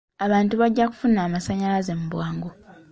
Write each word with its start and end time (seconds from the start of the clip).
Abantu 0.25 0.53
bajja 0.61 0.89
kufuna 0.91 1.19
amasannyalaze 1.27 1.91
mu 1.99 2.05
bwangu. 2.13 2.49